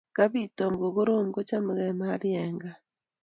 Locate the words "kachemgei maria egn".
1.35-2.57